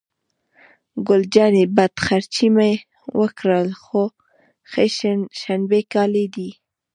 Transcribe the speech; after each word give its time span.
ګل 1.07 1.23
جانې: 1.33 1.63
بد 1.75 1.93
خرڅي 2.05 2.47
مې 2.55 2.71
وکړل، 3.19 3.67
خو 3.83 4.03
ښه 4.69 4.83
شبني 5.41 5.81
کالي 5.93 6.25
دي. 6.35 6.49